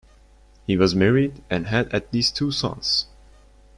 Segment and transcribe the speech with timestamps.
[0.65, 3.05] He was married and had at least two sons.